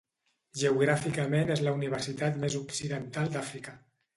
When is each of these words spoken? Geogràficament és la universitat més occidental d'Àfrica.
Geogràficament 0.61 1.53
és 1.57 1.63
la 1.67 1.75
universitat 1.81 2.41
més 2.47 2.59
occidental 2.63 3.31
d'Àfrica. 3.37 3.79